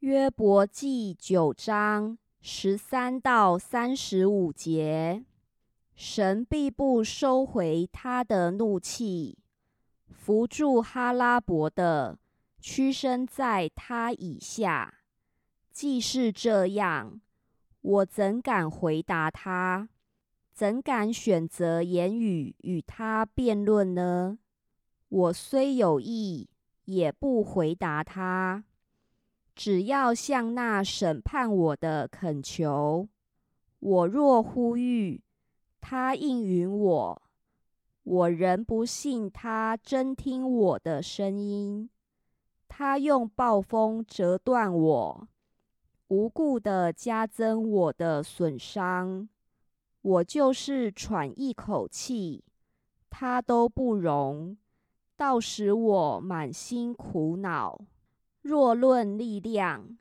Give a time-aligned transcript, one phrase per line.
[0.00, 5.24] 约伯记九章十三到三十五节，
[5.96, 9.38] 神必不收回他的怒气，
[10.08, 12.20] 扶住哈拉伯的，
[12.60, 15.00] 屈身在他以下。
[15.72, 17.20] 既是这样，
[17.80, 19.88] 我怎敢回答他？
[20.54, 24.38] 怎敢选择言语与他辩论呢？
[25.08, 26.48] 我虽有意，
[26.84, 28.62] 也不回答他。
[29.58, 33.08] 只要向那审判我的恳求，
[33.80, 35.20] 我若呼吁，
[35.80, 37.22] 他应允我，
[38.04, 41.90] 我仍不信他真听我的声音。
[42.68, 45.28] 他用暴风折断我，
[46.06, 49.28] 无故的加增我的损伤。
[50.02, 52.44] 我就是喘一口气，
[53.10, 54.56] 他都不容，
[55.16, 57.80] 倒使我满心苦恼。
[58.48, 59.98] 若论力量，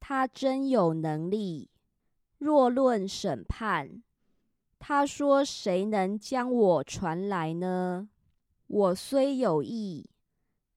[0.00, 1.68] 他真有能力；
[2.38, 4.02] 若论审判，
[4.78, 8.08] 他说谁能将我传来呢？
[8.66, 10.08] 我虽有意，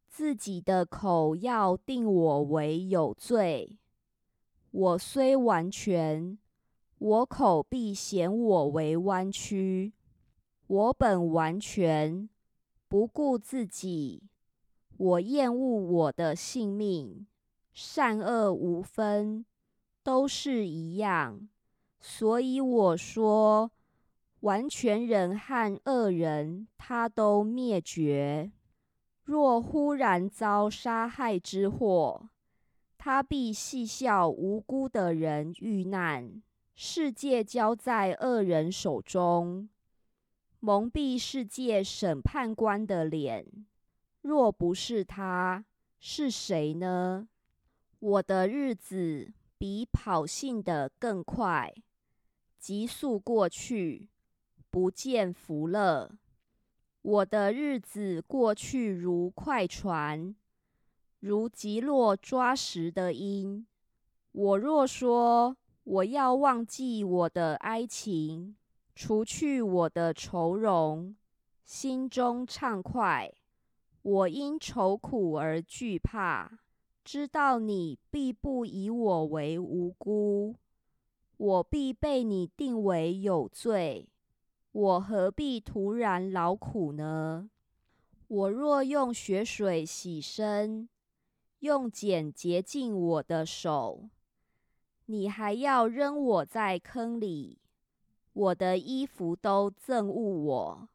[0.09, 3.78] 自己的口要定我为有罪；
[4.72, 6.38] 我虽完全。
[6.98, 9.94] 我口必显我为弯曲，
[10.67, 12.28] 我本完全，
[12.89, 14.23] 不顾自己。
[14.98, 17.28] 我厌恶我的性命，
[17.74, 19.46] 善恶无分，
[20.04, 21.50] 都是一样。
[22.00, 23.72] 所以我说，
[24.42, 28.52] 完全人和恶人，他都灭绝。
[29.23, 32.30] 若忽然遭杀害之祸，
[32.98, 36.42] 他必戏笑无辜的人遇难。
[36.73, 39.68] 世界交在恶人手中，
[40.60, 43.46] 蒙蔽世界审判官的脸。
[44.26, 45.64] 若不是他，
[46.00, 47.28] 是谁呢？
[48.00, 51.72] 我的日子比跑信的更快，
[52.58, 54.09] 急速过去，
[54.72, 56.10] 不见福乐。
[57.04, 60.36] 我的日子过去如快船，
[61.20, 63.67] 如急落抓石的鹰。
[64.32, 65.55] 我若说。
[65.83, 68.55] 我要忘记我的哀情，
[68.95, 71.16] 除去我的愁容，
[71.64, 73.32] 心中畅快。
[74.05, 76.60] 我因愁苦而惧怕，
[77.04, 80.58] 知道你必不以我为无辜，
[81.38, 84.08] 我必被你定为有罪。
[84.71, 87.49] 我何必徒然劳苦呢？
[88.27, 90.87] 我若用血水洗身，
[91.61, 94.11] 用碱洁净我的手。
[95.08, 97.58] 你还要扔我在坑里，
[98.33, 100.89] 我的衣服都憎恶我。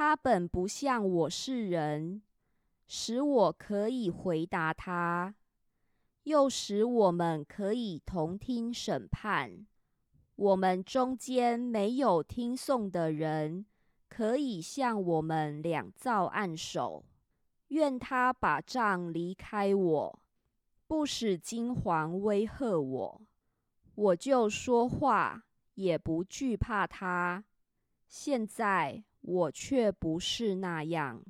[0.00, 2.22] 他本不像我是人，
[2.86, 5.34] 使我可以回答他，
[6.22, 9.66] 又使我们可以同听审判。
[10.36, 13.66] 我们中间没有听颂的人，
[14.08, 17.04] 可以向我们两造按手。
[17.66, 20.20] 愿他把杖离开我。
[20.86, 23.22] 不使金黄威吓我，
[23.96, 25.42] 我就说话
[25.74, 27.42] 也不惧怕他。
[28.06, 31.22] 现在我却不是那样。